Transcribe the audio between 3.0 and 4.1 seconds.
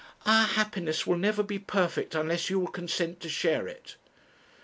to share it.'